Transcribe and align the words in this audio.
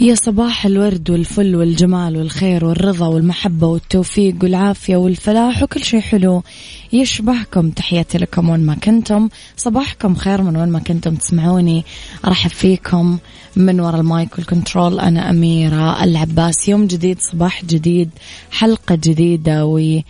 يا 0.00 0.14
صباح 0.14 0.66
الورد 0.66 1.10
والفل 1.10 1.56
والجمال 1.56 2.16
والخير 2.16 2.64
والرضا 2.64 3.06
والمحبة 3.06 3.66
والتوفيق 3.66 4.34
والعافية 4.42 4.96
والفلاح 4.96 5.62
وكل 5.62 5.84
شيء 5.84 6.00
حلو. 6.00 6.42
يشبهكم 6.92 7.70
تحياتي 7.70 8.18
لكم 8.18 8.48
وين 8.48 8.60
ما 8.60 8.74
كنتم. 8.74 9.28
صباحكم 9.56 10.14
خير 10.14 10.42
من 10.42 10.56
وين 10.56 10.68
ما 10.68 10.78
كنتم 10.78 11.14
تسمعوني. 11.14 11.84
أرحب 12.24 12.50
فيكم 12.50 13.18
من 13.56 13.80
وراء 13.80 14.00
ال 14.00 14.09
mic 14.09 14.38
وال 14.38 14.50
control. 14.50 15.00
أنا 15.00 15.30
أميرة 15.30 16.04
العباس. 16.04 16.68
يوم 16.68 16.86
جديد 16.86 17.18
صباح 17.20 17.64
جديد 17.64 18.10
حلقة 18.50 18.94
جديدة 18.94 19.66
و 19.66 20.00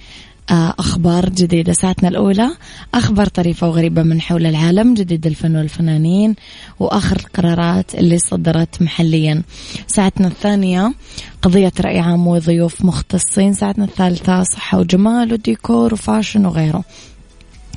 أخبار 0.51 1.29
جديدة 1.29 1.73
ساعتنا 1.73 2.09
الأولى. 2.09 2.51
أخبار 2.95 3.27
طريفة 3.27 3.69
وغريبة 3.69 4.03
من 4.03 4.21
حول 4.21 4.47
العالم 4.47 4.95
جديد 4.95 5.27
الفن 5.27 5.57
والفنانين 5.57 6.35
وآخر 6.81 7.17
القرارات 7.17 7.95
اللي 7.95 8.19
صدرت 8.19 8.83
محليا. 8.83 9.43
ساعتنا 9.87 10.29
الثانية 10.29 10.95
قضية 11.43 11.73
رأي 11.81 11.99
عام 11.99 12.27
وضيوف 12.27 12.85
مختصين. 12.85 13.55
ساعتنا 13.55 13.85
الثالثة 13.85 14.43
صحة 14.43 14.79
وجمال 14.79 15.33
وديكور 15.33 15.95
و 15.95 16.01
fashion 16.01 16.47
وغيره. 16.47 16.85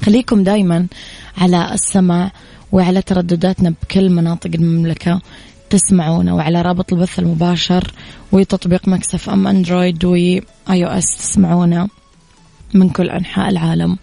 خليكم 0.06 0.44
دايما 0.44 0.88
على 1.38 1.74
السمع 1.74 2.32
وعلى 2.72 3.02
تردداتنا 3.02 3.74
بكل 3.84 4.10
مناطق 4.10 4.52
المملكة. 4.56 5.22
تسمعونا 5.70 6.34
وعلى 6.34 6.62
رابط 6.62 6.94
البث 6.94 7.20
المباشر 7.20 7.92
وتطبيق 8.32 8.88
Mix 8.88 9.30
FM 9.30 9.48
Android 9.48 10.06
و 10.06 10.42
iOS. 10.70 11.18
تسمعونا. 11.18 11.88
من 12.74 12.90
كل 12.90 13.10
أنحاء 13.10 13.50
العالم. 13.50 13.98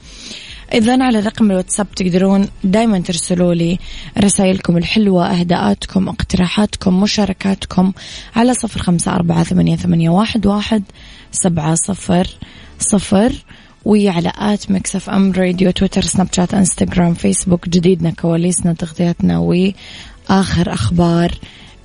إذا 0.75 1.05
على 1.05 1.21
رقم 1.21 1.51
الواتساب 1.51 1.87
تقدرون 1.97 2.49
دايما 2.65 2.99
ترسلوا 2.99 3.55
لي 3.55 3.79
رسائلكم 4.19 4.77
الحلوة 4.77 5.27
أهداءاتكم 5.27 6.09
اقتراحاتكم 6.09 7.01
مشاركاتكم 7.01 7.93
على 8.37 8.55
صفر 8.55 8.81
خمسة 8.81 9.15
أربعة 9.15 9.45
ثمانية, 9.45 9.77
ثمانية 9.77 10.11
واحد, 10.11 10.47
واحد 10.47 10.83
سبعة 11.33 11.75
صفر 11.75 12.29
صفر. 12.79 13.33
وعلى 13.85 14.33
at 14.39 14.71
Mix 14.71 15.11
FM 15.11 15.33
Radio 15.33 15.71
تويتر 15.71 16.03
سناب 16.03 16.29
شات 16.33 16.55
إنستغرام 16.55 17.15
فيسبوك 17.15 17.69
جديدنا 17.69 18.11
كواليسنا 18.11 18.73
تغطياتنا 18.73 19.39
وآخر 19.39 20.73
أخبار 20.73 21.35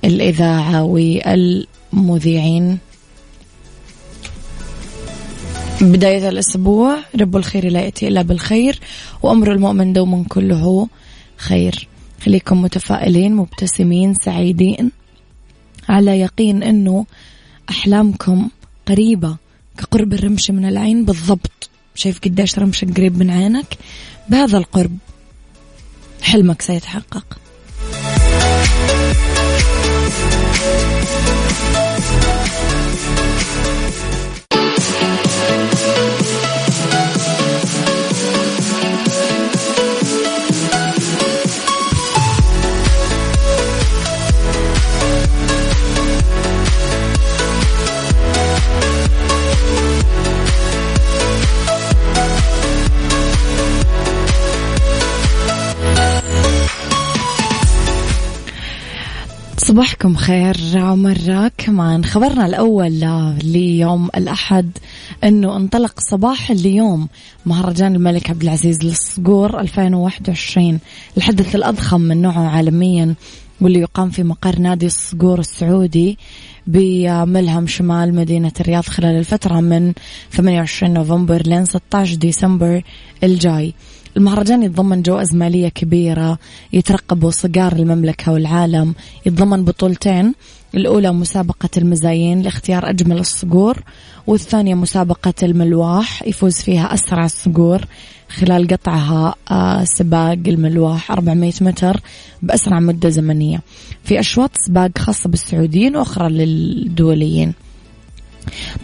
الإذاعة 0.04 0.82
والمذيعين. 0.82 2.78
بداية 5.80 6.28
الأسبوع 6.28 6.98
رب 7.20 7.36
الخير 7.36 7.68
لا 7.68 7.80
يأتي 7.80 8.08
إلا 8.08 8.22
بالخير 8.22 8.80
وأمر 9.22 9.52
المؤمن 9.52 9.92
دوما 9.92 10.24
كله 10.28 10.88
خير. 11.36 11.88
خليكم 12.24 12.62
متفائلين 12.62 13.34
مبتسمين 13.34 14.14
سعيدين. 14.14 14.90
على 15.88 16.20
يقين 16.20 16.62
أنه 16.62 17.06
أحلامكم 17.70 18.48
قريبة 18.86 19.36
كقرب 19.78 20.12
الرمش 20.12 20.50
من 20.50 20.64
العين 20.64 21.04
بالضبط. 21.04 21.70
شايف 21.94 22.20
قديش 22.24 22.58
رمشك 22.58 22.96
قريب 22.96 23.18
من 23.18 23.30
عينك؟ 23.30 23.78
بهذا 24.28 24.58
القرب 24.58 24.96
حلمك 26.22 26.62
سيتحقق. 26.62 27.38
صباحكم 59.74 60.14
خير. 60.14 60.56
مرة. 60.76 61.52
كمان 61.58 62.04
خبرنا 62.04 62.46
الأول 62.46 63.00
ليوم 63.44 64.08
الأحد 64.16 64.70
أنه 65.24 65.56
انطلق 65.56 66.00
صباح 66.00 66.50
اليوم 66.50 67.08
مهرجان 67.46 67.94
الملك 67.94 68.30
عبد 68.30 68.42
العزيز 68.42 68.84
للصقور 68.84 69.60
2021 69.60 70.78
الحدث 71.16 71.54
الأضخم 71.54 72.00
من 72.00 72.22
نوعه 72.22 72.48
عالميا 72.48 73.14
واللي 73.60 73.80
يقام 73.80 74.10
في 74.10 74.22
مقر 74.22 74.58
نادي 74.58 74.86
الصقور 74.86 75.38
السعودي 75.40 76.18
بملهم 76.66 77.66
شمال 77.66 78.14
مدينة 78.14 78.52
الرياض 78.60 78.84
خلال 78.84 79.18
الفترة 79.18 79.60
من 79.60 79.92
28 80.32 80.94
نوفمبر 80.94 81.42
لين 81.46 81.64
16 81.64 82.14
ديسمبر 82.14 82.82
الجاي. 83.24 83.74
المهرجان 84.16 84.62
يتضمن 84.62 85.02
جوائز 85.02 85.34
مالية 85.34 85.68
كبيرة 85.68 86.38
يترقبوا 86.72 87.30
صقار 87.30 87.72
المملكة 87.72 88.32
والعالم 88.32 88.94
يتضمن 89.26 89.64
بطولتين 89.64 90.34
الأولى 90.74 91.12
مسابقة 91.12 91.68
المزايين 91.78 92.42
لاختيار 92.42 92.90
أجمل 92.90 93.18
الصقور 93.18 93.82
والثانية 94.26 94.74
مسابقة 94.74 95.34
الملواح 95.42 96.22
يفوز 96.22 96.54
فيها 96.60 96.94
أسرع 96.94 97.24
الصقور 97.24 97.84
خلال 98.28 98.68
قطعها 98.68 99.34
آه، 99.50 99.84
سباق 99.84 100.38
الملواح 100.46 101.10
400 101.10 101.52
متر 101.60 102.00
بأسرع 102.42 102.80
مدة 102.80 103.08
زمنية. 103.08 103.60
في 104.04 104.20
أشواط 104.20 104.50
سباق 104.66 104.98
خاصة 104.98 105.28
بالسعوديين 105.28 105.96
وأخرى 105.96 106.28
للدوليين. 106.28 107.54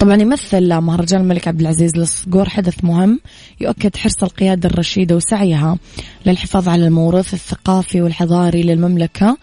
طبعا 0.00 0.16
يمثل 0.16 0.74
مهرجان 0.74 1.20
الملك 1.20 1.48
عبد 1.48 1.60
العزيز 1.60 1.96
للصقور 1.96 2.48
حدث 2.48 2.84
مهم 2.84 3.20
يؤكد 3.60 3.96
حرص 3.96 4.22
القيادة 4.22 4.68
الرشيدة 4.68 5.16
وسعيها 5.16 5.78
للحفاظ 6.26 6.68
على 6.68 6.86
الموروث 6.86 7.34
الثقافي 7.34 8.00
والحضاري 8.02 8.62
للمملكة 8.62 9.36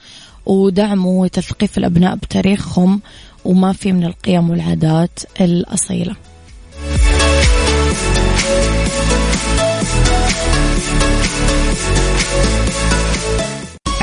ودعم 0.45 1.05
وتثقيف 1.05 1.77
الأبناء 1.77 2.15
بتاريخهم 2.15 3.01
وما 3.45 3.73
في 3.73 3.91
من 3.91 4.03
القيم 4.03 4.49
والعادات 4.49 5.19
الأصيلة. 5.41 6.15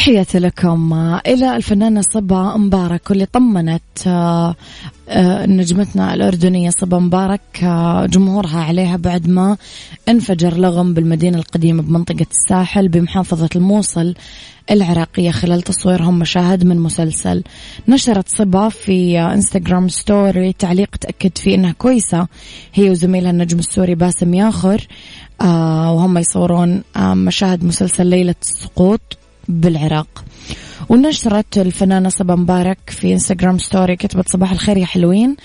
تحياتي 0.00 0.38
لكم. 0.38 0.92
إلى 1.26 1.56
الفنانة 1.56 2.02
صبا 2.14 2.56
مبارك 2.56 3.10
واللي 3.10 3.26
طمنت 3.26 3.82
آه، 4.06 4.54
آه، 5.08 5.46
نجمتنا 5.46 6.14
الأردنية 6.14 6.70
صبا 6.70 6.98
مبارك 6.98 7.40
آه، 7.62 8.06
جمهورها 8.06 8.60
عليها 8.60 8.96
بعد 8.96 9.28
ما 9.28 9.56
انفجر 10.08 10.56
لغم 10.56 10.94
بالمدينة 10.94 11.38
القديمة 11.38 11.82
بمنطقة 11.82 12.26
الساحل 12.30 12.88
بمحافظة 12.88 13.48
الموصل 13.56 14.14
العراقية 14.70 15.30
خلال 15.30 15.62
تصويرهم 15.62 16.18
مشاهد 16.18 16.64
من 16.64 16.76
مسلسل. 16.76 17.42
نشرت 17.88 18.28
صبا 18.28 18.68
في 18.68 19.20
انستغرام 19.20 19.88
story 19.88 20.52
تعليق 20.52 20.96
تأكد 20.96 21.38
فيه 21.38 21.54
أنها 21.54 21.72
كويسة. 21.72 22.26
هي 22.74 22.90
وزميلها 22.90 23.30
النجم 23.30 23.58
السوري 23.58 23.94
باسم 23.94 24.34
ياخور 24.34 24.86
وهم 25.94 26.18
يصورون 26.18 26.82
مشاهد 26.98 27.64
مسلسل 27.64 28.06
ليلة 28.06 28.34
السقوط 28.42 29.19
بالعراق. 29.48 30.24
ونشرت 30.88 31.58
الفنانة 31.58 32.08
صبا 32.08 32.34
مبارك 32.34 32.78
في 32.86 33.12
انستغرام 33.12 33.58
ستوري 33.58 33.96
كتبت 33.96 34.28
صباح 34.28 34.52
الخير 34.52 34.76
يا 34.76 34.86
حلوين. 34.86 35.36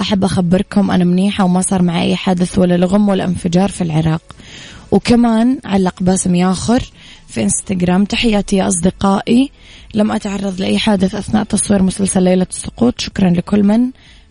أحب 0.00 0.24
أخبركم 0.24 0.90
أنا 0.90 1.04
منيحة 1.04 1.44
وما 1.44 1.60
صار 1.60 1.82
معي 1.82 2.02
أي 2.02 2.16
حادث 2.16 2.58
ولا 2.58 2.76
لغم 2.76 3.08
ولا 3.08 3.24
انفجار 3.24 3.70
في 3.70 3.84
العراق. 3.84 4.22
وكمان 4.90 5.58
علق 5.64 6.02
باسم 6.02 6.34
ياخر 6.34 6.82
في 7.28 7.42
انستغرام 7.42 8.04
تحياتي 8.04 8.56
يا 8.56 8.68
أصدقائي. 8.68 9.50
لم 9.94 10.12
أتعرض 10.12 10.60
لأي 10.60 10.78
حادث 10.78 11.14
أثناء 11.14 11.44
تصوير 11.44 11.82
مسلسل 11.82 12.22
ليلة 12.22 12.46
السقوط. 12.50 13.00
شكرا 13.00 13.30
لكل 13.30 13.62
من 13.62 13.90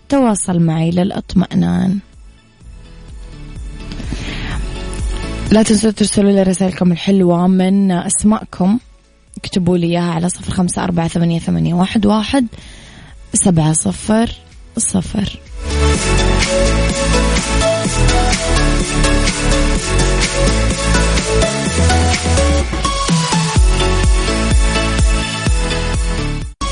تواصل 0.10 0.60
معي 0.60 0.92
للأطمئنان. 0.92 2.00
لا 5.52 5.64
تنسوا 5.64 5.92
ترسلوا 5.92 6.32
لي 6.32 6.44
رسائلكم 6.44 6.92
الحلوة 6.92 7.48
من 7.48 7.92
أسماءكم. 7.92 8.80
اكتبوا 9.44 9.78
لي 9.78 9.88
إياها 9.88 10.12
على 10.12 10.30
صفر 10.30 10.52
خمسة 10.52 10.84
أربعة 10.84 11.08
ثمانية, 11.08 11.40
ثمانية 11.40 11.74
واحد, 11.74 12.06
واحد 12.06 12.48
سبعة 13.34 13.74
صفر 13.74 14.32
صفر. 14.78 15.40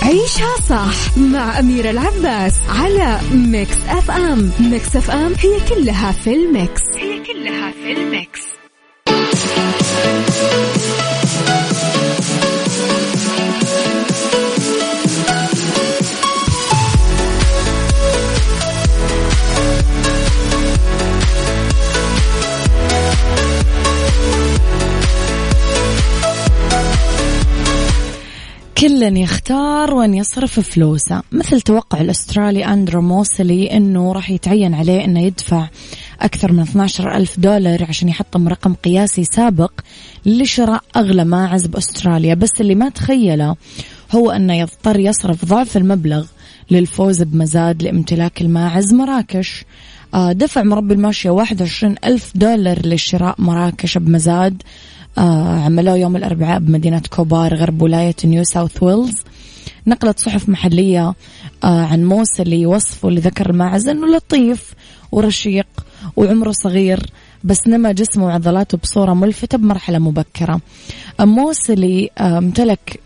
عيشها 0.04 0.56
صح 0.70 1.18
مع 1.18 1.60
أميرة 1.60 1.90
العباس 1.90 2.60
على 2.70 3.20
Mix 3.34 3.78
FM. 3.90 4.52
Mix 4.60 4.96
FM 4.96 5.34
هي 5.40 5.60
كلها 5.70 6.12
في 6.12 6.34
ال 6.34 6.43
mix. 6.43 6.81
هي 6.96 7.20
كلها 7.24 7.72
في 7.72 7.92
ال 7.92 8.02
mix. 8.02 8.42
كل 28.81 29.18
يختار 29.18 29.94
وين 29.94 30.13
يصرف 30.13 30.60
فلوسه. 30.60 31.22
مثل 31.31 31.62
توقع 31.62 32.01
الأسترالي 32.01 32.66
أندرو 32.66 33.01
موسلي 33.01 33.78
أنه 33.78 34.13
راح 34.13 34.30
يتعين 34.30 34.74
عليه 34.74 35.06
أنه 35.06 35.22
يدفع 35.22 35.68
أكثر 36.22 36.51
من 36.51 36.60
12 36.60 37.16
ألف 37.16 37.39
دولار 37.39 37.83
عشان 37.83 38.10
يحطم 38.10 38.48
رقم 38.48 38.74
قياسي 38.74 39.24
سابق 39.24 39.72
لشراء 40.25 40.83
أغلى 40.95 41.25
ماعز 41.25 41.68
بأستراليا. 41.68 42.33
بس 42.33 42.50
اللي 42.62 42.75
ما 42.75 42.89
تخيله 42.89 43.56
هو 44.12 44.31
أنه 44.31 44.54
يضطر 44.54 45.00
يصرف 45.00 45.45
ضعف 45.45 45.77
المبلغ 45.77 46.25
للفوز 46.72 47.24
بمزاد 47.24 47.84
لامتلاك 47.84 48.42
الماعز 48.42 48.94
مراكش. 48.94 49.66
آه، 50.13 50.31
دفع 50.31 50.63
مربي 50.63 50.94
الماشية 50.94 51.30
21 51.30 51.95
ألف 52.06 52.31
دولار 52.36 52.88
لشراء 52.88 53.36
مراكش 53.39 53.98
بمزاد. 53.98 54.63
عملوه 55.18 55.96
يوم 55.96 56.16
الأربعاء 56.16 56.60
بمدينة 56.60 57.02
كوبار 57.10 57.56
غرب 57.56 57.81
ولاية 57.81 58.16
نيو 58.25 58.44
ساوث 58.44 58.84
ويلز 58.84 59.13
نقلت 59.88 60.19
صحف 60.19 60.50
محلية 60.50 61.13
آه 61.63 61.86
عن 61.86 62.06
موسلي 62.06 62.66
وصفه 62.66 63.10
لذكر 63.10 63.50
الماعز 63.50 63.88
أنه 63.88 64.08
لطيف 64.08 64.74
ورشيق 65.12 65.68
وعمره 66.16 66.52
صغير 66.52 67.06
بس 67.44 67.68
نما 67.68 67.92
جسمه 67.92 68.25
وعضلاته 68.25 68.78
بصورة 68.78 69.13
ملفتة 69.13 69.58
بمرحلة 69.58 70.00
مبكرة. 70.00 70.62
موسلي 71.19 72.10
آه 72.18 72.38
امتلك 72.38 73.00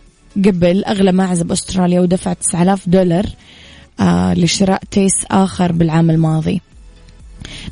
قبل 0.46 0.84
أغلى 0.84 1.12
ماعز 1.12 1.42
بأستراليا 1.42 2.00
ودفع 2.00 2.34
9000 2.34 2.90
دولار 2.90 3.26
آه 4.00 4.34
لشراء 4.34 4.82
تيس 4.92 5.26
آخر 5.32 5.72
بالعام 5.72 6.10
الماضي. 6.10 6.62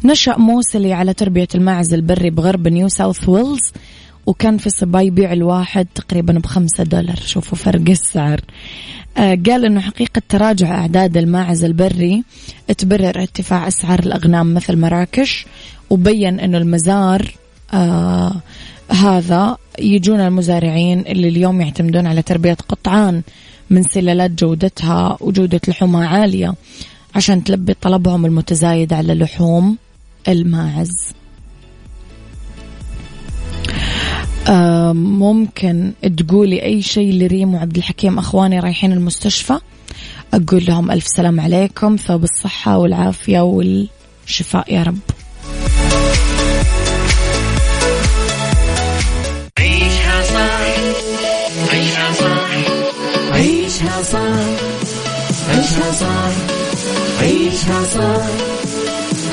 نشأ 0.03 0.38
موسلي 0.38 0.94
على 0.94 1.13
تربية 1.13 1.47
الماعز 1.56 1.94
البري 1.94 2.30
بغرب 2.30 2.68
نيو 2.68 2.88
ساوث 2.88 3.30
ويلز 3.30 3.71
وكان 4.25 4.57
في 4.57 4.69
صباه 4.69 5.01
يبيع 5.01 5.33
الواحد 5.33 5.87
تقريبا 5.95 6.33
بخمسة 6.33 6.83
دولار. 6.83 7.15
شوفوا 7.15 7.57
فرق 7.57 7.89
السعر. 7.89 8.41
آه 9.17 9.37
قال 9.45 9.65
إنه 9.65 9.81
حقيقة 9.81 10.21
تراجع 10.29 10.75
أعداد 10.75 11.17
الماعز 11.17 11.63
البري 11.63 12.23
تبرر 12.77 13.19
ارتفاع 13.19 13.67
أسعار 13.67 13.99
الأغنام 13.99 14.53
مثل 14.53 14.77
مراكش 14.77 15.45
وبين 15.89 16.39
إنه 16.39 16.57
المزار 16.57 17.31
آه 17.73 18.31
هذا 18.89 19.57
يجون 19.79 20.19
المزارعين 20.19 20.99
اللي 20.99 21.27
اليوم 21.27 21.61
يعتمدون 21.61 22.07
على 22.07 22.21
تربية 22.21 22.53
قطعان 22.53 23.21
من 23.69 23.83
سلالات 23.83 24.31
جودتها 24.31 25.17
وجودة 25.21 25.61
لحومها 25.67 26.07
عالية 26.07 26.53
عشان 27.15 27.43
تلبي 27.43 27.73
طلبهم 27.73 28.25
المتزايد 28.25 28.93
على 28.93 29.13
لحوم 29.13 29.77
الماعز. 30.27 31.13
ممكن 34.94 35.92
تقولي 36.18 36.63
أي 36.63 36.81
شيء 36.81 37.13
لريم 37.13 37.54
وعبد 37.54 37.78
الحكيم 37.78 38.19
أخواني 38.19 38.60
رايحين 38.60 38.92
المستشفى. 38.92 39.60
أقول 40.34 40.66
لهم 40.66 40.92
ألف 40.92 41.07
سلام 41.07 41.40
عليكم 41.40 41.95
ثوب 41.95 42.24
الصحة 42.24 42.78
والعافية 42.78 43.40
والشفاء 43.42 44.73
يا 44.73 44.83
رب. 44.83 45.00
عيشها 49.59 50.23
صح 50.23 50.73
عيشها 51.71 52.14
صح 52.14 52.50
عيشها 53.31 54.04
صح 54.04 54.40
عيشها 55.50 55.92
صح 55.92 56.31
عيشها 57.21 57.83
صح 57.83 58.26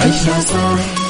عيشها 0.00 0.40
صح. 0.40 1.09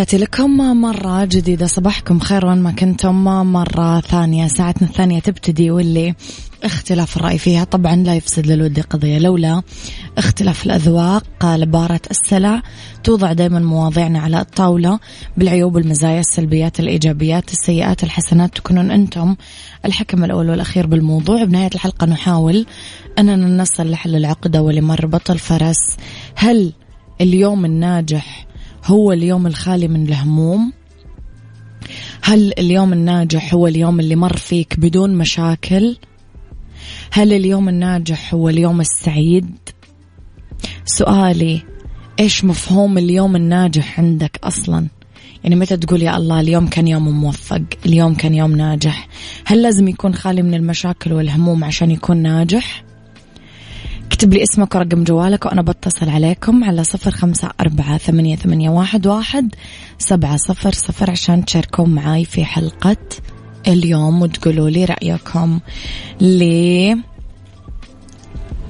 تحياتي 0.00 0.18
لكم 0.18 0.80
مرة 0.80 1.24
جديدة. 1.24 1.66
صباحكم 1.66 2.20
خير 2.20 2.46
وين 2.46 2.58
ما 2.58 2.72
كنتم. 2.72 3.24
مرة 3.52 4.00
ثانية 4.00 4.46
ساعتنا 4.46 4.88
الثانية 4.88 5.20
تبتدي 5.20 5.70
واللي 5.70 6.14
اختلاف 6.64 7.16
الرأي 7.16 7.38
فيها. 7.38 7.64
طبعا 7.64 7.96
لا 7.96 8.14
يفسد 8.14 8.46
للود 8.46 8.80
قضية. 8.80 9.18
لولا 9.18 9.62
اختلاف 10.18 10.66
الأذواق 10.66 11.24
لبارة 11.44 12.00
السلع 12.10 12.62
توضع 13.04 13.32
دائما 13.32 13.58
مواضيعنا 13.58 14.20
على 14.20 14.40
الطاولة. 14.40 14.98
بالعيوب 15.36 15.78
المزايا 15.78 16.20
السلبيات 16.20 16.80
الإيجابيات 16.80 17.52
السيئات 17.52 18.04
الحسنات 18.04 18.56
تكونون 18.56 18.90
أنتم 18.90 19.36
الحكم 19.84 20.24
الأول 20.24 20.50
والأخير 20.50 20.86
بالموضوع. 20.86 21.44
بنهاية 21.44 21.70
الحلقة 21.74 22.06
نحاول 22.06 22.66
أننا 23.18 23.62
نصل 23.62 23.90
لحل 23.90 24.16
العقدة 24.16 24.62
ولمربط 24.62 25.30
الفرس. 25.30 25.96
هل 26.34 26.72
اليوم 27.20 27.64
الناجح 27.64 28.49
هو 28.90 29.12
اليوم 29.12 29.46
الخالي 29.46 29.88
من 29.88 30.08
الهموم؟ 30.08 30.72
هل 32.22 32.52
اليوم 32.58 32.92
الناجح 32.92 33.54
هو 33.54 33.66
اليوم 33.66 34.00
اللي 34.00 34.16
مر 34.16 34.36
فيك 34.36 34.80
بدون 34.80 35.14
مشاكل؟ 35.14 35.96
هل 37.10 37.32
اليوم 37.32 37.68
الناجح 37.68 38.34
هو 38.34 38.48
اليوم 38.48 38.80
السعيد؟ 38.80 39.50
سؤالي 40.84 41.62
إيش 42.20 42.44
مفهوم 42.44 42.98
اليوم 42.98 43.36
الناجح 43.36 44.00
عندك 44.00 44.40
أصلا؟ 44.44 44.86
يعني 45.44 45.56
متى 45.56 45.76
تقول 45.76 46.02
يا 46.02 46.16
الله 46.16 46.40
اليوم 46.40 46.66
كان 46.66 46.88
يوم 46.88 47.08
موفق 47.08 47.62
اليوم 47.86 48.14
كان 48.14 48.34
يوم 48.34 48.56
ناجح؟ 48.56 49.08
هل 49.44 49.62
لازم 49.62 49.88
يكون 49.88 50.14
خالي 50.14 50.42
من 50.42 50.54
المشاكل 50.54 51.12
والهموم 51.12 51.64
عشان 51.64 51.90
يكون 51.90 52.16
ناجح؟ 52.16 52.89
اكتب 54.20 54.34
لي 54.34 54.42
اسمك 54.42 54.74
ورقم 54.74 55.04
جوالك 55.04 55.46
وأنا 55.46 55.62
بتصل 55.62 56.08
عليكم 56.08 56.64
على 56.64 56.84
صفر 56.84 57.10
خمسة 57.10 57.50
أربعة 57.60 57.98
ثمانية, 57.98 58.36
ثمانية 58.36 58.70
واحد, 58.70 59.06
واحد 59.06 59.54
سبعة 59.98 60.36
صفر 60.36 60.72
صفر 60.72 61.10
عشان 61.10 61.44
تشاركون 61.44 61.90
معاي 61.90 62.24
في 62.24 62.44
حلقة 62.44 62.96
اليوم 63.68 64.22
وتقولوا 64.22 64.70
لي 64.70 64.84
رأيكم 64.84 65.60
ل 66.20 66.44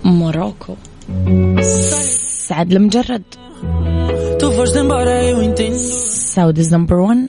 Morocco 0.04 0.74
سعد 2.48 2.72
المجرد. 2.72 3.22
Saudi's 5.74 6.60
number 6.60 6.96
1 6.96 7.28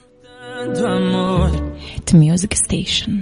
music 2.13 2.53
station 2.53 3.21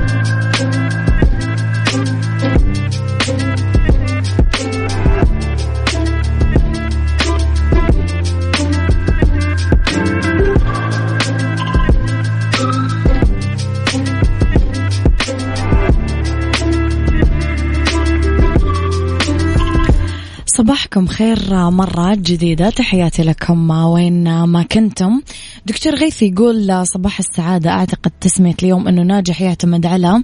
صباحكم 20.61 21.07
خير 21.07 21.69
مرة 21.69 22.15
جديدة. 22.15 22.69
تحياتي 22.69 23.23
لكم 23.23 23.69
وين 23.69 24.43
ما 24.43 24.63
كنتم. 24.63 25.21
دكتور 25.65 25.95
غيث 25.95 26.23
يقول 26.23 26.87
صباح 26.87 27.19
السعادة. 27.19 27.69
أعتقد 27.69 28.11
تسمية 28.21 28.55
اليوم 28.63 28.87
أنه 28.87 29.01
ناجح 29.01 29.41
يعتمد 29.41 29.85
على 29.85 30.23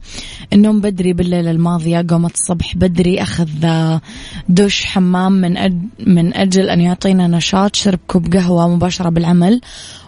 النوم 0.54 0.82
بدري 0.82 1.14
بالليلة 1.14 1.52
الماضية. 1.52 2.06
قومت 2.10 2.34
الصبح 2.34 2.76
بدري 2.76 3.22
أخذ 3.22 3.50
دش 4.50 4.86
حمام 4.86 5.32
من, 5.32 5.58
أج 5.58 5.78
من 6.08 6.34
أجل 6.34 6.70
أن 6.70 6.82
يعطينا 6.82 7.28
نشاط 7.28 7.76
شرب 7.76 8.00
كوب 8.08 8.34
قهوة 8.34 8.68
مباشرة 8.68 9.10
بالعمل. 9.10 9.62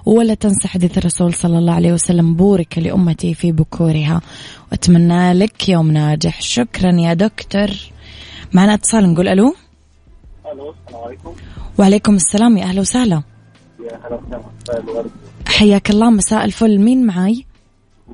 ولا 0.05 0.33
تنسى 0.33 0.67
حديث 0.67 0.97
الرسول 0.97 1.33
صلى 1.33 1.57
الله 1.57 1.73
عليه 1.73 1.93
وسلم 1.93 2.33
بورك 2.33 2.77
لأمتي 2.77 3.33
في 3.33 3.51
بكورها. 3.51 4.21
وأتمنى 4.71 5.33
لك 5.33 5.69
يوم 5.69 5.91
ناجح. 5.91 6.41
شكرا 6.41 6.91
يا 6.91 7.13
دكتور. 7.13 7.69
معنا 8.53 8.73
اتصال 8.73 9.13
نقول 9.13 9.27
ألو. 9.27 9.55
ألو 10.53 10.73
السلام 10.87 11.03
عليكم. 11.03 11.33
وعليكم 11.79 12.15
السلام 12.15 12.57
يا 12.57 12.63
أهلا 12.63 12.81
وسهلا. 12.81 13.23
يا 13.79 13.95
أهلا 14.05 14.19
وسهلا. 14.69 15.05
حياك 15.47 15.89
الله 15.89 16.09
مساء 16.09 16.45
الفل. 16.45 16.79
مين 16.79 17.05
معاي؟ 17.05 17.45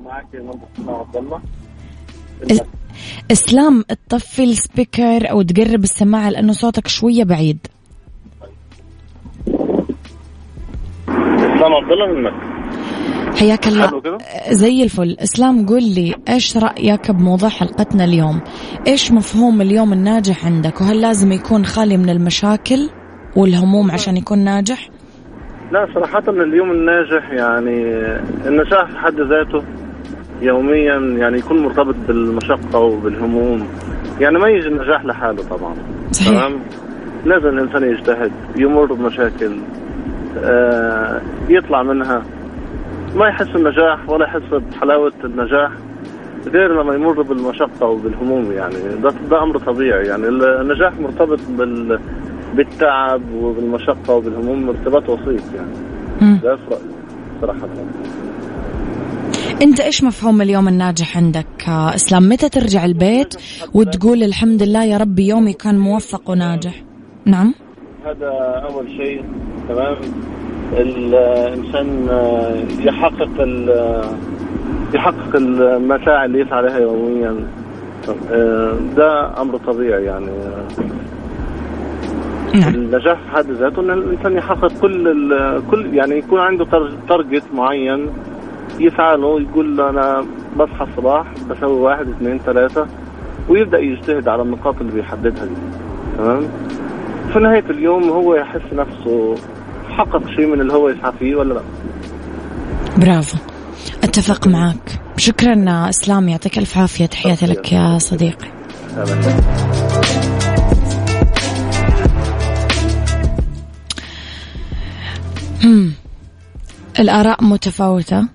معك 0.04 0.26
عبد 0.88 1.16
الله. 1.16 1.40
إسلام 3.32 3.84
تطفي 4.08 4.44
السبيكر 4.44 5.30
أو 5.30 5.42
تقرب 5.42 5.84
السماعة 5.84 6.30
لأنه 6.30 6.52
صوتك 6.52 6.88
شوية 6.88 7.24
بعيد. 7.24 7.58
إسلام 11.08 11.72
عبد 11.74 11.92
الله 11.92 12.06
منك. 12.06 12.45
حياك 13.36 13.66
الله. 13.68 14.18
زي 14.50 14.82
الفل. 14.82 15.16
إسلام 15.22 15.66
قول 15.66 15.82
لي 15.82 16.14
إيش 16.28 16.56
رأيك 16.56 17.10
بموضوع 17.10 17.48
حلقتنا 17.48 18.04
اليوم؟ 18.04 18.40
إيش 18.86 19.12
مفهوم 19.12 19.60
اليوم 19.60 19.92
الناجح 19.92 20.46
عندك؟ 20.46 20.80
وهل 20.80 21.00
لازم 21.00 21.32
يكون 21.32 21.64
خالي 21.64 21.96
من 21.96 22.10
المشاكل 22.10 22.90
والهموم 23.36 23.90
عشان 23.90 24.16
يكون 24.16 24.38
ناجح؟ 24.38 24.88
لا 25.72 25.86
صراحة 25.94 26.22
اليوم 26.28 26.70
الناجح 26.70 27.30
يعني 27.30 27.76
النجاح 28.46 28.90
في 28.90 28.98
حد 28.98 29.20
ذاته 29.20 29.64
يوميا 30.42 31.18
يعني 31.18 31.38
يكون 31.38 31.62
مرتبط 31.62 31.94
بالمشقة 32.08 32.78
وبالهموم. 32.78 33.66
يعني 34.20 34.38
ما 34.38 34.48
يجي 34.48 34.68
النجاح 34.68 35.04
لحاله 35.04 35.42
طبعا. 35.42 35.74
صحيح. 36.12 36.30
تمام؟ 36.30 36.62
لازم 37.24 37.48
الإنسان 37.48 37.82
يجتهد 37.90 38.32
يمر 38.56 38.92
بمشاكل 38.92 39.58
آه 40.38 41.20
يطلع 41.48 41.82
منها. 41.82 42.22
ما 43.16 43.28
يحس 43.28 43.48
بالنجاح 43.48 44.08
ولا 44.08 44.26
يحس 44.26 44.42
بحلاوة 44.52 45.12
النجاح. 45.24 45.72
غير 46.46 46.82
لما 46.82 46.94
يمر 46.94 47.22
بالمشقة 47.22 47.86
وبالهموم 47.86 48.52
يعني. 48.52 48.74
ده, 49.02 49.10
ده 49.30 49.42
أمر 49.42 49.58
طبيعي 49.58 50.06
يعني. 50.06 50.28
النجاح 50.28 51.00
مرتبط 51.00 51.40
بال 51.48 52.00
بالتعب 52.54 53.22
وبالمشقة 53.32 54.14
وبالهموم 54.14 54.68
ارتباط 54.68 55.08
وسيط 55.08 55.54
يعني. 55.54 56.38
ده 56.42 56.56
في 56.56 56.62
رأيي 56.70 56.82
صراحة. 57.40 57.68
أنت 59.62 59.80
إيش 59.80 60.04
مفهوم 60.04 60.42
اليوم 60.42 60.68
الناجح 60.68 61.16
عندك؟ 61.16 61.68
إسلام 61.68 62.28
متى 62.28 62.48
ترجع 62.48 62.84
البيت 62.84 63.34
وتقول 63.74 64.22
الحمد 64.22 64.62
لله 64.62 64.84
يا 64.84 64.96
ربي 64.96 65.28
يومي 65.28 65.52
كان 65.52 65.78
موفق 65.78 66.30
وناجح؟ 66.30 66.82
نعم. 67.26 67.54
هذا 68.04 68.30
أول 68.70 68.88
شيء 68.88 69.24
تمام. 69.68 69.96
الإنسان 70.72 72.08
يحقق 72.80 73.30
يحقق 74.94 75.36
المتاع 75.36 76.24
اللي 76.24 76.40
يسعى 76.40 76.62
لها 76.62 76.78
يوميا. 76.78 77.36
ده 78.96 79.40
أمر 79.42 79.56
طبيعي 79.56 80.04
يعني. 80.04 80.26
نعم. 82.54 82.74
النجاح 82.74 83.18
في 83.18 83.30
حد 83.30 83.50
ذاته 83.50 83.80
ان 83.80 83.90
الإنسان 83.90 84.32
يحقق 84.36 84.72
كل 84.80 85.28
كل 85.70 85.94
يعني 85.94 86.18
يكون 86.18 86.40
عنده 86.40 86.66
تارجت 87.08 87.42
معين 87.54 88.08
يسعى 88.80 89.16
له 89.16 89.40
يقول 89.40 89.80
أنا 89.80 90.24
بصحى 90.56 90.84
الصباح 90.90 91.26
بسوي 91.50 91.80
واحد 91.80 92.08
اثنين 92.08 92.38
ثلاثة 92.38 92.86
ويبدأ 93.48 93.78
يجتهد 93.78 94.28
على 94.28 94.42
النقاط 94.42 94.80
اللي 94.80 94.92
بيحددها 94.92 95.44
دي. 95.44 95.54
تمام؟ 96.18 96.42
في 97.32 97.38
نهاية 97.38 97.64
اليوم 97.70 98.02
هو 98.08 98.34
يحس 98.34 98.72
نفسه 98.72 99.34
حقق 99.96 100.26
شيء 100.36 100.46
من 100.46 100.60
اللي 100.60 100.72
هو 100.72 100.88
يسعى 100.88 101.12
فيه 101.18 101.34
ولا 101.34 101.54
لا؟ 101.54 101.62
برافو. 102.96 103.38
أتفق 104.02 104.46
معك 104.46 105.00
شكرا 105.16 105.88
إسلام 105.88 106.28
يعطيك 106.28 106.58
ألف 106.58 106.78
عافية. 106.78 107.06
تحياتي 107.06 107.46
لك 107.46 107.72
يا 107.72 107.98
صديقي. 107.98 108.48
الآراء 117.00 117.44
متفاوتة. 117.44 118.28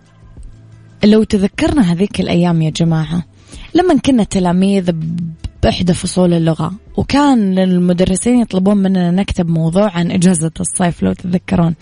لو 1.04 1.24
تذكرنا 1.24 1.82
هذيك 1.82 2.20
الأيام 2.20 2.62
يا 2.62 2.70
جماعة 2.70 3.24
لما 3.76 3.98
كنا 3.98 4.24
تلاميذ 4.24 4.92
بإحدى 5.64 5.94
فصول 5.94 6.34
اللغة. 6.34 6.72
وكان 6.98 7.60
المدرسين 7.60 8.42
يطلبون 8.42 8.78
مننا 8.78 9.12
نكتب 9.12 9.50
موضوع 9.50 9.92
عن 9.92 10.12
إجازة 10.12 10.52
الصيف 10.60 11.04
لو 11.04 11.14
تذكرون 11.14 11.76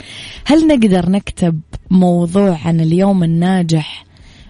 هل 0.46 0.68
نقدر 0.68 1.10
نكتب 1.10 1.60
موضوع 1.92 2.58
عن 2.66 2.80
اليوم 2.80 3.24
الناجح 3.24 4.06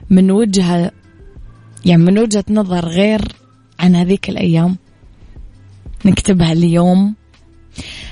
من 0.09 0.31
وجهة 0.31 0.91
يعني 1.85 2.03
من 2.03 2.19
وجهة 2.19 2.45
نظر 2.49 2.85
غير 2.85 3.21
عن 3.79 3.95
هذيك 3.95 4.29
الأيام؟ 4.29 4.77
نكتبها 6.05 6.51
اليوم. 6.51 7.15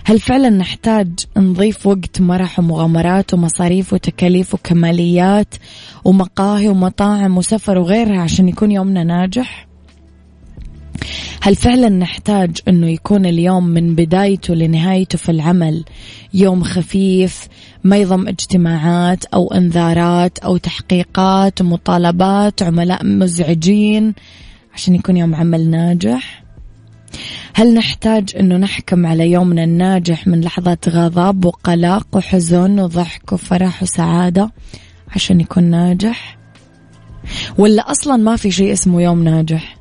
هل 0.04 0.20
فعلا 0.20 0.50
نحتاج 0.50 1.10
نضيف 1.38 1.88
وقت 1.88 2.22
مرح 2.22 2.60
ومغامرات 2.60 3.34
ومصاريف 3.34 3.94
وتكاليف 3.94 4.54
وكماليات 4.54 5.56
ومقاهي 6.06 6.68
ومطاعم 6.68 7.38
وسفر 7.38 7.78
وغيرها 7.78 8.22
عشان 8.22 8.50
يكون 8.50 8.72
يومنا 8.72 9.04
ناجح؟ 9.04 9.67
هل 11.42 11.56
فعلا 11.56 11.90
نحتاج 11.90 12.58
أنه 12.68 12.90
يكون 12.90 13.26
اليوم 13.26 13.68
من 13.68 13.96
بدايته 13.96 14.56
لنهايته 14.56 15.18
في 15.18 15.30
العمل 15.30 15.84
يوم 16.34 16.64
خفيف 16.64 17.48
ما 17.84 17.98
يضم 17.98 18.28
اجتماعات 18.28 19.26
أو 19.26 19.54
إنذارات 19.54 20.40
أو 20.40 20.58
تحقيقات 20.58 21.62
ومطالبات 21.62 22.64
عملاء 22.64 23.06
مزعجين 23.06 24.14
عشان 24.74 24.96
يكون 24.96 25.18
يوم 25.18 25.36
عمل 25.36 25.70
ناجح؟ 25.70 26.44
هل 27.54 27.74
نحتاج 27.74 28.36
أنه 28.40 28.58
نحكم 28.58 29.06
على 29.06 29.32
يومنا 29.32 29.64
الناجح 29.64 30.28
من 30.28 30.42
لحظات 30.42 30.90
غضب 30.90 31.46
وقلق 31.46 32.08
وحزن 32.14 32.80
وضحك 32.80 33.34
وفرح 33.34 33.84
وسعادة 33.84 34.52
عشان 35.16 35.42
يكون 35.42 35.64
ناجح؟ 35.64 36.38
ولا 37.58 37.92
أصلا 37.92 38.16
ما 38.16 38.36
في 38.36 38.52
شيء 38.52 38.74
اسمه 38.74 39.02
يوم 39.02 39.24
ناجح؟ 39.24 39.77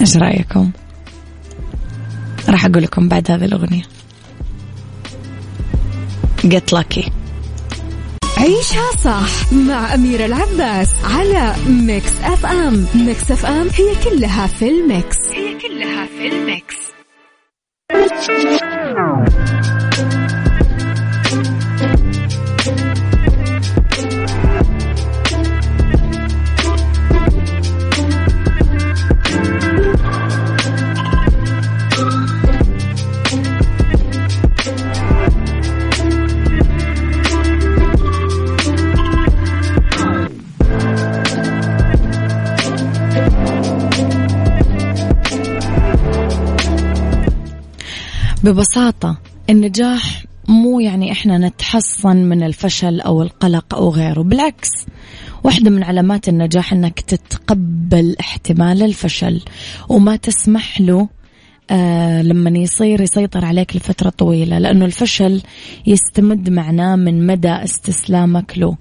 إيش 0.00 0.16
رأيكم؟ 0.16 0.70
راح 2.48 2.66
أقول 2.66 2.82
لكم 2.82 3.08
بعد 3.08 3.30
هذه 3.30 3.44
الأغنية. 3.44 3.82
Get 6.46 6.78
lucky. 6.78 7.10
عيشها 8.38 8.90
صح 9.04 9.52
مع 9.52 9.94
أميرة 9.94 10.26
العباس 10.26 10.94
على 11.04 11.54
Mix 11.68 12.12
FM 12.22 12.86
Mix 12.94 13.30
FM 13.30 13.68
هي 13.68 14.10
كلها 14.10 14.46
في 14.46 14.68
ال 14.68 14.78
mix. 14.78 15.18
هي 15.34 15.58
كلها 15.58 16.06
في 16.06 16.28
ال 16.28 16.38
mix. 16.38 16.76
ببساطة 48.52 49.18
النجاح 49.50 50.24
مو 50.48 50.80
يعني 50.80 51.12
إحنا 51.12 51.38
نتحصن 51.38 52.16
من 52.16 52.42
الفشل 52.42 53.00
أو 53.00 53.22
القلق 53.22 53.74
أو 53.74 53.90
غيره 53.90 54.22
بالعكس 54.22 54.68
واحدة 55.44 55.70
من 55.70 55.82
علامات 55.82 56.28
النجاح 56.28 56.72
إنك 56.72 57.00
تتقبل 57.00 58.16
احتمال 58.20 58.82
الفشل 58.82 59.40
وما 59.88 60.16
تسمح 60.16 60.80
له 60.80 61.08
آه 61.70 62.22
لما 62.22 62.50
يصير 62.50 63.00
يسيطر 63.00 63.44
عليك 63.44 63.76
لفترة 63.76 64.10
طويلة 64.10 64.58
لأنه 64.58 64.84
الفشل 64.84 65.42
يستمد 65.86 66.50
معناه 66.50 66.96
من 66.96 67.26
مدى 67.26 67.52
استسلامك 67.52 68.58
له. 68.58 68.76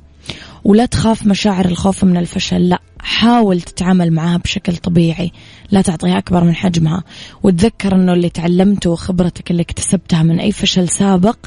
ولا 0.63 0.85
تخاف 0.85 1.27
مشاعر 1.27 1.65
الخوف 1.65 2.03
من 2.03 2.17
الفشل 2.17 2.69
لا. 2.69 2.79
حاول 2.99 3.61
تتعامل 3.61 4.13
معها 4.13 4.37
بشكل 4.37 4.77
طبيعي. 4.77 5.31
لا 5.71 5.81
تعطيها 5.81 6.17
أكبر 6.17 6.43
من 6.43 6.55
حجمها. 6.55 7.03
وتذكر 7.43 7.95
أنه 7.95 8.13
اللي 8.13 8.29
تعلمته 8.29 8.89
وخبرتك 8.89 9.51
اللي 9.51 9.61
اكتسبتها 9.61 10.23
من 10.23 10.39
أي 10.39 10.51
فشل 10.51 10.89
سابق 10.89 11.37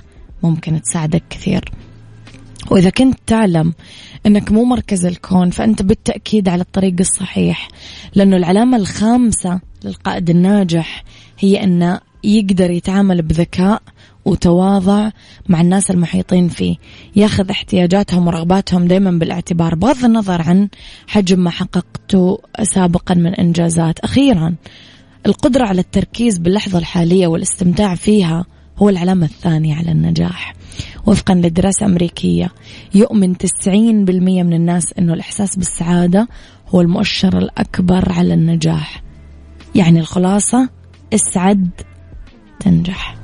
ممكن 0.43 0.83
تساعدك 0.83 1.23
كثير. 1.31 1.73
وإذا 2.71 2.91
كنت 2.91 3.19
تعلم 3.27 3.75
أنك 4.27 4.53
مو 4.53 4.65
مركز 4.65 5.07
الكون 5.07 5.51
فأنت 5.51 5.83
بالتأكيد 5.83 6.49
على 6.49 6.63
الطريق 6.63 6.95
الصحيح. 7.01 7.69
لأنه 8.15 8.37
العلامة 8.37 8.77
الخامسة 8.77 9.61
للقائد 9.85 10.31
الناجح 10.31 11.05
هي 11.39 11.65
أنه 11.65 12.01
يقدر 12.25 12.71
يتعامل 12.71 13.23
بذكاء 13.23 13.83
وتواضع 14.25 15.11
مع 15.49 15.61
الناس 15.61 15.91
المحيطين 15.91 16.49
فيه. 16.49 16.77
ياخذ 17.17 17.51
احتياجاتهم 17.51 18.27
ورغباتهم 18.27 18.87
دائما 18.87 19.11
بالاعتبار 19.11 19.75
بغض 19.75 20.05
النظر 20.05 20.43
عن 20.43 20.69
حجم 21.07 21.41
ما 21.41 21.51
حققته 21.51 22.39
سابقا 22.63 23.15
من 23.15 23.35
إنجازات. 23.35 23.99
أخيرا 23.99 24.55
القدرة 25.27 25.67
على 25.67 25.81
التركيز 25.81 26.39
باللحظة 26.39 26.79
الحالية 26.79 27.27
والاستمتاع 27.27 27.95
فيها 27.95 28.45
هو 28.79 28.89
العلامة 28.89 29.27
الثانية 29.27 29.77
على 29.77 29.93
النجاح. 29.93 30.55
وفقا 31.07 31.35
لدراسة 31.35 31.87
أمريكية 31.87 32.53
يؤمن 32.95 33.35
90% 33.39 33.69
من 33.69 34.53
الناس 34.53 34.85
أنه 34.99 35.15
الإحساس 35.15 35.57
بالسعادة 35.57 36.29
هو 36.69 36.81
المؤشر 36.81 37.39
الأكبر 37.39 38.13
على 38.13 38.35
النجاح. 38.35 39.03
يعني 39.75 40.01
الخلاصة 40.01 40.69
اسعد 41.15 41.71
تنجح. 42.61 43.24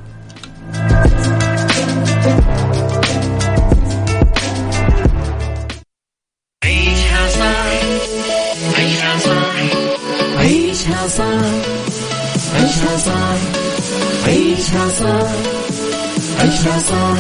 عيشها 6.64 7.28
صح 7.28 7.70
عيشها 8.78 9.18
صح 9.18 9.54
عيشها 10.38 11.08
صح. 11.08 11.44
عيشها 12.54 12.96
صح 12.98 13.36
عيشها 14.26 14.88
صح. 14.88 15.30
عيشها 16.40 16.78
صح 16.78 17.18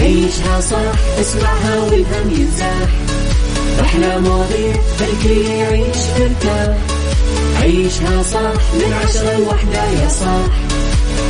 عيشها 0.00 0.60
صح 0.60 0.92
اسمعها 1.20 1.76
والهم 1.80 2.30
ينزاح 2.30 2.88
أحلى 3.80 4.18
مواضيع 4.20 4.74
خلي 4.98 5.58
يعيش 5.58 5.96
مرتاح 6.18 6.76
عيشها 7.62 8.22
صح 8.22 8.52
من 8.74 8.92
عشرة 9.04 9.36
لوحدة 9.38 9.84
يا 10.02 10.08
صاح 10.08 10.52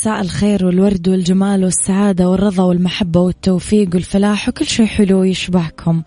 مساء 0.00 0.20
الخير 0.20 0.66
والورد 0.66 1.08
والجمال 1.08 1.64
والسعادة 1.64 2.28
والرضا 2.28 2.62
والمحبة 2.62 3.20
والتوفيق 3.20 3.88
والفلاح 3.94 4.48
وكل 4.48 4.66
شيء 4.66 4.86
حلو 4.86 5.24
يشبهكم. 5.24 6.02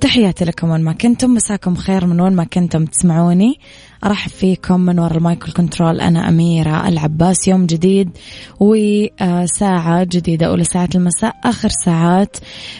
تحياتي 0.00 0.44
لكم 0.44 0.70
وين 0.70 0.80
ما 0.80 0.92
كنتم 0.92 1.34
مساكم 1.34 1.74
خير 1.74 2.06
من 2.06 2.20
وين 2.20 2.32
ما 2.32 2.44
كنتم 2.44 2.84
تسمعوني. 2.84 3.60
أرحب 4.04 4.30
فيكم 4.30 4.80
من 4.80 4.98
وراء 4.98 5.16
ال 5.16 5.22
mic 5.22 5.40
وال 5.40 5.52
control. 5.52 6.00
أنا 6.00 6.28
أميرة 6.28 6.88
العباس 6.88 7.48
يوم 7.48 7.66
جديد 7.66 8.10
وساعة 8.60 10.04
جديدة 10.04 10.46
أولى 10.46 10.64
ساعات 10.64 10.96
المساء 10.96 11.36
آخر 11.44 11.68
ساعات 11.68 12.36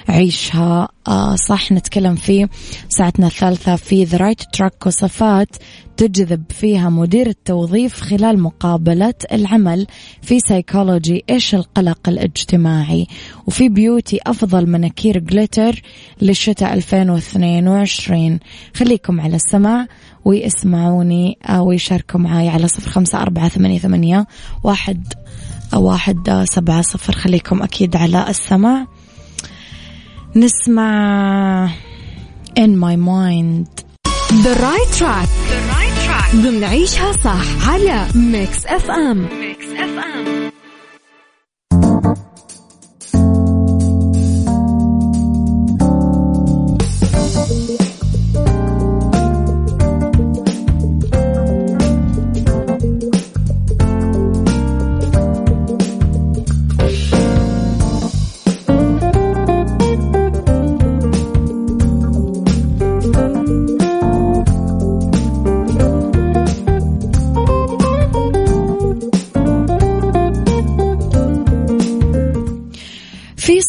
عيشها. 0.08 0.88
آه، 1.08 1.36
صح 1.36 1.72
نتكلم 1.72 2.14
فيه 2.14 2.48
ساعتنا 2.88 3.26
الثالثة 3.26 3.76
في 3.76 4.04
the 4.04 4.18
right 4.18 4.42
track 4.52 4.86
وصفات 4.86 5.48
تجذب 5.96 6.44
فيها 6.50 6.88
مدير 6.88 7.26
التوظيف 7.26 8.00
خلال 8.00 8.40
مقابلة 8.40 9.14
العمل 9.32 9.86
في 10.22 10.40
سيكولوجي 10.40 11.24
إيش 11.30 11.54
القلق 11.54 12.08
الاجتماعي؟ 12.08 13.06
وفي 13.46 13.68
beauty 13.68 14.18
أفضل 14.26 14.66
مناكير 14.66 15.18
glitter 15.18 15.82
للشتاء 16.22 16.74
2022 16.74 18.38
خليكم 18.74 19.20
على 19.20 19.36
السماع. 19.36 19.86
ويسمعوني 20.24 21.38
أو 21.44 21.72
يشاركوا 21.72 22.20
معي 22.20 22.48
على 22.48 22.68
صفر 22.68 22.90
خمسة 22.90 23.22
أربعة 23.22 23.48
ثمانية 23.48 23.78
ثمانية 23.78 24.26
واحد 24.62 25.12
واحد 25.74 26.44
سبعة 26.44 26.82
صفر. 26.82 27.12
خليكم 27.12 27.62
أكيد 27.62 27.96
على 27.96 28.28
السمع. 28.28 28.86
نسمع 30.36 31.70
In 32.56 32.76
My 32.76 32.96
Mind. 32.96 33.66
The 34.44 34.54
Right 34.66 34.90
Track, 34.98 35.28
The 35.28 35.60
right 35.74 35.96
track. 36.06 36.36
ضمن 36.36 36.64
عيشها 36.64 37.12
صح 37.12 37.68
على 37.68 38.06
ميكس 38.14 38.66
ام 38.90 39.28
ميكس 39.40 39.66
اف 39.76 39.98
ام 39.98 40.33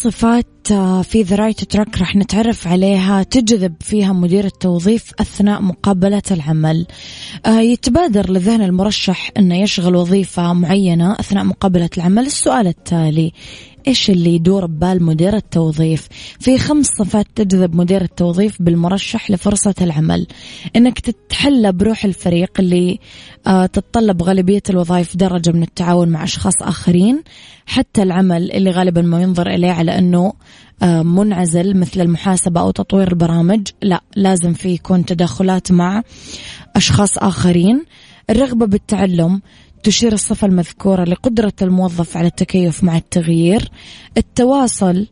صفات 0.06 0.72
آه، 0.72 1.02
في 1.02 1.22
the 1.21 1.36
right 1.36 1.63
track 1.63 1.97
راح 1.98 2.15
نتعرف 2.15 2.68
عليها 2.68 3.24
تجذب 3.24 3.76
فيها 3.82 4.13
مدير 4.13 4.46
التوظيف 4.46 5.12
أثناء 5.20 5.62
مقابلة 5.62 6.22
العمل. 6.32 6.86
آه، 7.46 7.60
يتبادر 7.60 8.32
لذهن 8.32 8.62
المرشح 8.62 9.32
أنه 9.38 9.62
يشغل 9.62 9.96
وظيفة 9.96 10.54
معينة 10.54 11.13
أثناء 11.13 11.44
مقابلة 11.44 11.89
العمل. 11.98 12.26
السؤال 12.26 12.68
التالي 12.68 13.32
إيش 13.88 14.10
اللي 14.10 14.36
يدور 14.36 14.65
ببال 14.65 15.04
مدير 15.04 15.36
التوظيف؟ 15.36 16.08
في 16.39 16.58
خمس 16.58 16.86
صفات 16.86 17.28
تجذب 17.36 17.76
مدير 17.76 18.02
التوظيف 18.02 18.62
بالمرشح 18.62 19.32
لفرصة 19.32 19.76
العمل. 19.82 20.28
إنك 20.76 21.00
تتحلى 21.00 21.71
بروح 21.71 22.06
الفريق 22.06 22.52
اللي 22.60 23.00
آه 23.48 23.65
تتطلب 23.65 24.24
غالبية 24.24 24.63
الوظائف 24.69 25.17
درجة 25.17 25.52
من 25.52 25.63
التعاون 25.63 26.10
مع 26.10 26.24
أشخاص 26.24 26.62
آخرين 26.62 27.24
حتى 27.65 28.04
العمل 28.04 28.52
اللي 28.52 28.71
غالبا 28.71 29.02
ما 29.02 29.21
ينظر 29.21 29.50
إليه 29.50 29.71
على 29.71 29.98
أنه 29.98 30.34
آه 30.84 31.04
منعزل 31.04 31.78
مثل 31.78 32.02
المحاسبة 32.02 32.62
أو 32.62 32.71
تطوير 32.71 33.08
البرامج. 33.08 33.67
لا 33.82 34.02
لازم 34.15 34.54
في 34.54 34.69
يكون 34.69 35.06
تدخلات 35.06 35.71
مع 35.71 36.04
أشخاص 36.76 37.17
آخرين. 37.17 37.86
الرغبة 38.30 38.65
بالتعلم 38.65 39.41
تشير 39.86 40.13
الصفة 40.13 40.48
المذكورة 40.48 41.04
لقدرة 41.04 41.54
الموظف 41.62 42.17
على 42.17 42.28
التكيف 42.28 42.84
مع 42.84 42.98
التغيير. 42.98 43.69
التواصل 44.17 45.08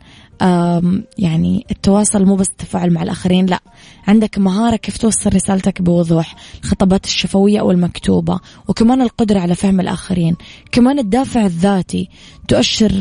يعني 1.17 1.65
التواصل 1.71 2.25
مو 2.25 2.35
بس 2.35 2.47
التفاعل 2.49 2.93
مع 2.93 3.03
الآخرين 3.03 3.45
لا. 3.45 3.59
عندك 4.07 4.37
مهارة 4.37 4.75
كيف 4.75 4.97
توصل 4.97 5.35
رسالتك 5.35 5.81
بوضوح 5.81 6.35
الخطابات 6.63 7.05
الشفوية 7.05 7.59
أو 7.59 7.71
المكتوبة 7.71 8.39
وكمان 8.67 9.01
القدرة 9.01 9.39
على 9.39 9.55
فهم 9.55 9.79
الآخرين. 9.79 10.35
كمان 10.71 10.99
الدافع 10.99 11.45
الذاتي 11.45 12.09
تؤشر 12.47 12.91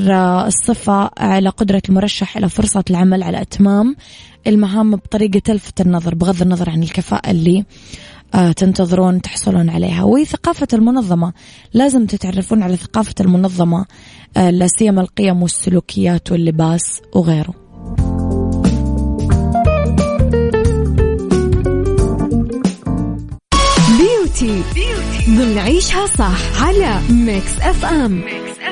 الصفة 0.46 1.10
على 1.18 1.48
قدرة 1.48 1.82
المرشح 1.88 2.36
على 2.36 2.48
فرصة 2.48 2.84
العمل 2.90 3.22
على 3.22 3.40
إتمام 3.42 3.96
المهام 4.46 4.96
بطريقة 4.96 5.38
تلفت 5.38 5.80
النظر 5.80 6.14
بغض 6.14 6.42
النظر 6.42 6.70
عن 6.70 6.82
الكفاءة 6.82 7.30
اللي 7.30 7.64
تنتظرون 8.32 9.22
تحصلون 9.22 9.70
عليها. 9.70 10.04
وثقافة 10.04 10.68
المنظمة. 10.72 11.32
لازم 11.74 12.06
تتعرفون 12.06 12.62
على 12.62 12.76
ثقافة 12.76 13.14
المنظمة 13.20 13.86
آه، 14.36 14.50
لا 14.50 14.66
سيما 14.66 15.00
القيم 15.00 15.42
والسلوكيات 15.42 16.32
واللباس 16.32 17.02
وغيره. 17.14 17.54
بيوتي, 23.98 24.62
بيوتي. 24.74 25.02
ضمن 25.28 25.58
عيشها 25.58 26.06
صح 26.06 26.62
على 26.62 27.00
ميكس 27.10 27.60
اف 27.60 27.84
ام 27.84 28.12
ميكس 28.12 28.58
اف 28.60 28.71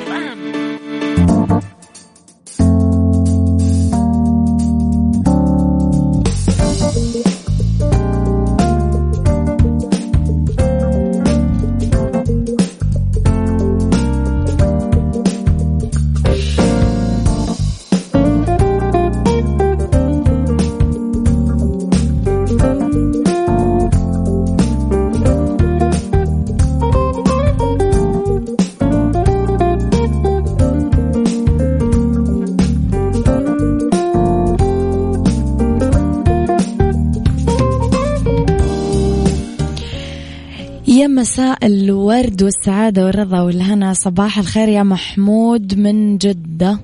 مساء 41.21 41.67
الورد 41.67 42.43
والسعادة 42.43 43.05
والرضا 43.07 43.41
والهنا. 43.41 43.93
صباح 43.93 44.39
الخير 44.39 44.69
يا 44.69 44.83
محمود 44.83 45.75
من 45.79 46.19
جدة. 46.19 46.79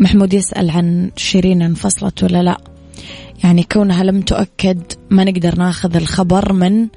محمود 0.00 0.34
يسأل 0.34 0.70
عن 0.70 1.10
شيرين 1.16 1.62
انفصلت 1.62 2.22
ولا 2.22 2.42
لا؟ 2.42 2.58
يعني 3.44 3.62
كونها 3.62 4.04
لم 4.04 4.20
تؤكد 4.20 4.82
ما 5.10 5.24
نقدر 5.24 5.58
ناخذ 5.58 5.96
الخبر 5.96 6.52
من 6.52 6.88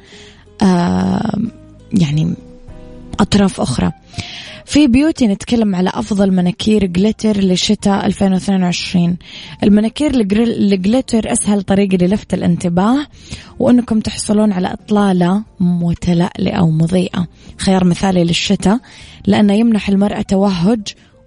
آه 0.61 1.39
يعني 1.91 2.33
أطراف 3.19 3.61
أخرى. 3.61 3.91
في 4.65 4.87
بيوتي 4.87 5.27
نتكلم 5.27 5.75
على 5.75 5.89
أفضل 5.93 6.31
مناكير 6.31 6.85
جليتر 6.85 7.37
لشتاء 7.37 8.05
2022 8.05 9.17
المناكير 9.63 10.11
الجليتر 10.31 11.31
أسهل 11.31 11.61
طريقة 11.61 11.97
للفت 12.05 12.33
الانتباه 12.33 13.07
وأنكم 13.59 13.99
تحصلون 13.99 14.51
على 14.51 14.73
إطلالة 14.73 15.43
متلألئة 15.59 16.61
ومضيئة 16.61 17.27
خيار 17.57 17.83
مثالي 17.83 18.23
للشتاء 18.23 18.79
لأنه 19.27 19.53
يمنح 19.53 19.89
المرأة 19.89 20.21
توهج 20.21 20.81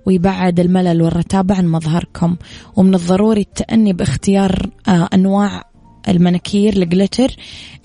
ويبعد 0.06 0.60
الملل 0.60 1.02
والرتابة 1.02 1.54
عن 1.54 1.66
مظهركم. 1.66 2.36
ومن 2.76 2.94
الضروري 2.94 3.40
التأني 3.40 3.92
باختيار 3.92 4.70
آه، 4.88 5.08
أنواع 5.14 5.64
المناكير 6.08 6.72
الجليتر 6.72 7.36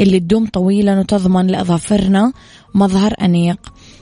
اللي 0.02 0.20
تدوم 0.20 0.46
طويلا 0.46 1.00
وتضمن 1.00 1.48
لأظافرنا 1.48 2.34
مظهر 2.76 3.13
أنيق. 3.22 3.60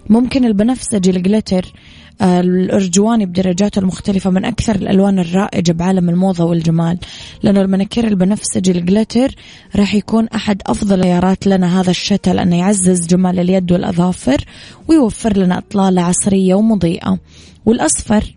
ممكن 0.09 0.45
البنفسجي 0.45 1.09
الجلتر 1.09 1.73
آه، 2.21 2.39
الأرجواني 2.39 3.25
بدرجاته 3.25 3.79
المختلفة 3.79 4.29
من 4.29 4.45
أكثر 4.45 4.75
الألوان 4.75 5.19
الرائجة 5.19 5.71
بعالم 5.71 6.09
الموضة 6.09 6.43
والجمال. 6.43 6.97
لأنه 7.43 7.61
المناكير 7.61 8.07
البنفسجي 8.07 8.71
الجلتر 8.71 9.35
راح 9.75 9.95
يكون 9.95 10.27
أحد 10.27 10.61
أفضل 10.65 10.99
الخيارات 10.99 11.47
لنا 11.47 11.81
هذا 11.81 11.89
الشتاء 11.89 12.33
لأنه 12.33 12.59
يعزز 12.59 13.07
جمال 13.07 13.39
اليد 13.39 13.71
والأظافر 13.71 14.45
ويوفر 14.87 15.37
لنا 15.37 15.57
إطلالة 15.57 16.01
عصرية 16.01 16.55
ومضيئة. 16.55 17.19
والأصفر 17.65 18.33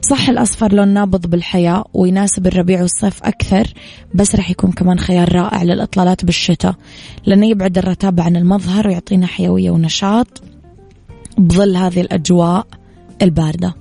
صح 0.00 0.28
الأصفر 0.28 0.72
لون 0.72 0.88
نابض 0.88 1.26
بالحياة 1.26 1.84
ويناسب 1.94 2.46
الربيع 2.46 2.80
والصيف 2.82 3.22
أكثر 3.22 3.72
بس 4.14 4.34
رح 4.34 4.50
يكون 4.50 4.72
كمان 4.72 4.98
خيار 4.98 5.32
رائع 5.32 5.62
للإطلالات 5.62 6.24
بالشتاء. 6.24 6.74
لأنه 7.26 7.46
يبعد 7.46 7.78
الرتابة 7.78 8.22
عن 8.22 8.36
المظهر 8.36 8.88
ويعطينا 8.88 9.26
حيوية 9.26 9.70
ونشاط. 9.70 10.42
بظل 11.38 11.76
هذه 11.76 12.00
الأجواء 12.00 12.66
الباردة. 13.22 13.74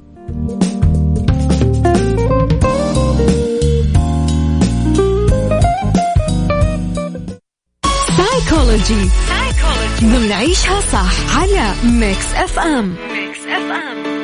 سايكولوجي 8.17 9.09
ضمن 10.01 10.31
عيشها 10.31 10.81
صح 10.81 11.37
على 11.37 11.73
ميكس 11.83 12.33
اف 12.33 12.59
ام 12.59 12.95
ميكس 13.11 13.39
اف 13.39 13.71
ام 13.71 14.16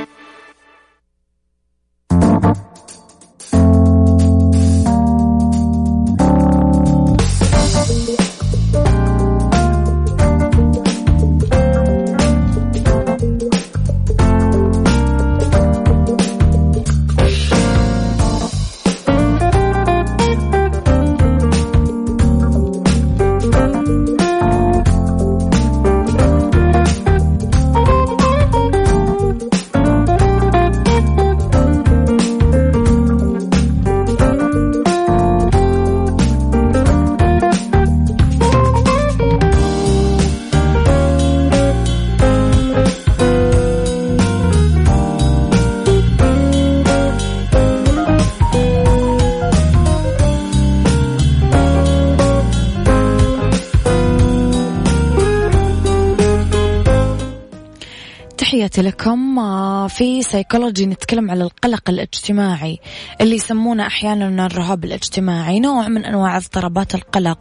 تحياتي 58.74 58.90
لكم 58.90 59.40
في 59.88 60.22
سيكولوجي 60.22 60.86
نتكلم 60.86 61.32
على 61.32 61.44
القلق 61.44 61.90
الاجتماعي 61.90 62.80
اللي 63.22 63.36
يسمونه 63.36 63.88
أحيانا 63.88 64.46
الرهاب 64.46 64.86
الاجتماعي 64.86 65.60
نوع 65.60 65.88
من 65.88 66.06
أنواع 66.06 66.38
اضطرابات 66.38 66.96
القلق 66.96 67.40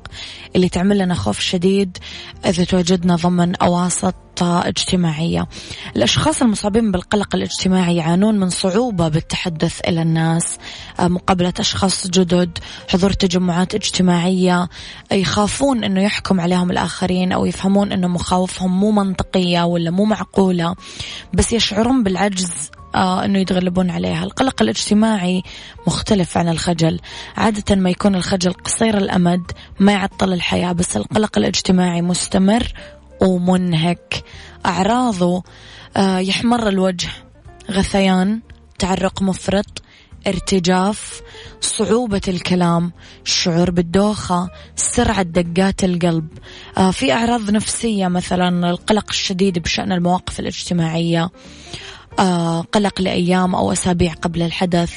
اللي 0.57 0.69
تعمل 0.69 0.99
لنا 0.99 1.15
خوف 1.15 1.41
شديد 1.41 1.99
إذا 2.47 2.65
تواجدنا 2.65 3.17
ضمن 3.17 3.57
أواسط 3.57 4.15
اجتماعية. 4.43 5.49
الأشخاص 5.97 6.43
المصابين 6.43 6.93
بالقلق 6.93 7.35
الاجتماعي 7.35 7.97
يعانون 7.97 8.39
من 8.39 8.51
صعوبة 8.51 9.09
بالتحدث 9.09 9.81
إلى 9.89 10.03
الناس 10.03 10.59
آه، 11.01 11.09
مقابلة 11.09 11.53
أشخاص 11.59 12.07
جدد 12.07 12.59
حضور 12.89 13.13
تجمعات 13.13 13.75
اجتماعية 13.75 14.69
يخافون 15.13 15.85
أنه 15.85 16.03
يحكم 16.03 16.41
عليهم 16.41 16.71
الآخرين 16.71 17.33
أو 17.33 17.47
يفهمون 17.47 17.93
أنه 17.93 18.09
مخاوفهم 18.09 18.81
مو 18.81 18.91
منطقية 18.91 19.63
ولا 19.63 19.91
مو 19.91 20.05
معقولة 20.05 20.75
بس 21.35 21.53
يشعرون 21.53 22.03
بالعجز 22.03 22.32
آه 22.95 23.25
أنه 23.25 23.39
يتغلبون 23.39 23.91
عليها. 23.91 24.25
القلق 24.25 24.63
الاجتماعي 24.63 25.43
مختلف 25.87 26.39
عن 26.39 26.49
الخجل. 26.49 27.01
عادة 27.37 27.77
ما 27.77 27.91
يكون 27.91 28.15
الخجل 28.15 28.53
قصير 28.53 28.97
الأمد 28.97 29.53
ما 29.81 29.93
يعطل 29.93 30.33
الحياة 30.33 30.73
بس 30.73 30.97
القلق 30.97 31.39
الاجتماعي 31.39 32.03
مستمر 32.03 32.73
ومنهك. 33.21 34.25
أعراضه 34.67 35.43
آه 35.97 36.19
يحمر 36.19 36.69
الوجه. 36.69 37.09
غثيان 37.71 38.41
تعرق 38.79 39.23
مفرط 39.23 39.83
ارتجاف 40.27 41.23
صعوبة 41.61 42.21
الكلام 42.29 42.93
الشعور 43.25 43.71
بالدوخة 43.71 44.51
سرعة 44.77 45.23
دقات 45.23 45.85
القلب. 45.85 46.29
آه 46.79 46.91
في 46.91 47.13
أعراض 47.13 47.51
نفسية 47.51 48.09
مثلا 48.09 48.71
القلق 48.71 49.07
الشديد 49.11 49.59
بشأن 49.59 49.93
المواقف 49.93 50.41
الاجتماعية. 50.41 51.31
قلق 52.73 53.01
لأيام 53.01 53.55
أو 53.55 53.73
أسابيع 53.73 54.13
قبل 54.13 54.43
الحدث 54.43 54.93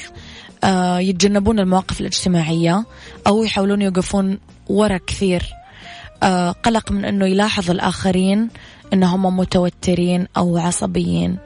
آه 0.64 0.98
يتجنبون 0.98 1.58
المواقف 1.58 2.00
الاجتماعية 2.00 2.84
أو 3.26 3.42
يحاولون 3.42 3.82
يوقفون 3.82 4.38
ورا 4.68 4.98
كثير. 5.06 5.42
آه 6.22 6.50
قلق 6.50 6.92
من 6.92 7.04
أنه 7.04 7.26
يلاحظ 7.26 7.70
الآخرين 7.70 8.48
أنهم 8.92 9.36
متوترين 9.36 10.26
أو 10.36 10.58
عصبيين. 10.58 11.36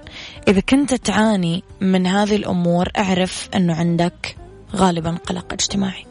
إذا 0.48 0.60
كنت 0.60 0.94
تعاني 0.94 1.62
من 1.80 2.06
هذه 2.06 2.36
الأمور 2.36 2.88
أعرف 2.98 3.48
أنه 3.54 3.74
عندك 3.74 4.36
غالبا 4.76 5.10
قلق 5.26 5.52
اجتماعي. 5.52 6.06